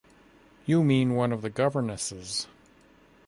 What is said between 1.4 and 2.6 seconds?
the governesses.